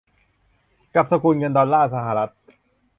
[0.95, 2.31] กับสกุลเงินดอลลาร์สหรัฐ